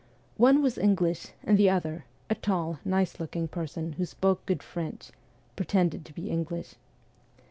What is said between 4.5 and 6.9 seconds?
French pretended to be English.